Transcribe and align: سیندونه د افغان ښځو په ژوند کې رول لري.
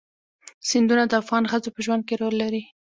سیندونه 0.69 1.03
د 1.07 1.13
افغان 1.21 1.43
ښځو 1.51 1.69
په 1.75 1.79
ژوند 1.85 2.03
کې 2.07 2.15
رول 2.21 2.35
لري. 2.43 2.63